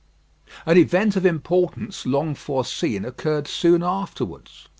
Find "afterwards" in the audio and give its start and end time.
3.83-4.67